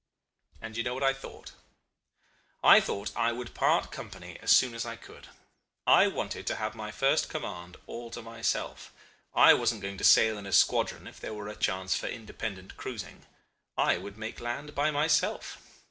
"And 0.59 0.73
do 0.73 0.79
you 0.79 0.83
know 0.83 0.95
what 0.95 1.03
I 1.03 1.13
thought? 1.13 1.51
I 2.63 2.79
thought 2.81 3.11
I 3.15 3.31
would 3.31 3.53
part 3.53 3.91
company 3.91 4.39
as 4.41 4.49
soon 4.49 4.73
as 4.73 4.83
I 4.83 4.95
could. 4.95 5.27
I 5.85 6.07
wanted 6.07 6.47
to 6.47 6.55
have 6.55 6.73
my 6.73 6.89
first 6.89 7.29
command 7.29 7.77
all 7.85 8.09
to 8.09 8.23
myself. 8.23 8.91
I 9.35 9.53
wasn't 9.53 9.81
going 9.81 9.99
to 9.99 10.03
sail 10.03 10.39
in 10.39 10.47
a 10.47 10.53
squadron 10.53 11.05
if 11.05 11.19
there 11.19 11.35
were 11.35 11.49
a 11.49 11.55
chance 11.55 11.95
for 11.95 12.07
independent 12.07 12.77
cruising. 12.77 13.27
I 13.77 13.99
would 13.99 14.17
make 14.17 14.39
land 14.41 14.73
by 14.73 14.89
myself. 14.89 15.59